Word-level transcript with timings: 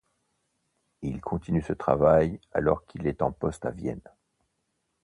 Il 1.03 1.21
continue 1.21 1.61
ce 1.61 1.73
travail 1.73 2.39
alors 2.53 2.87
qu'il 2.87 3.05
est 3.05 3.21
en 3.21 3.31
poste 3.31 3.65
à 3.67 3.69
Vienne. 3.69 4.01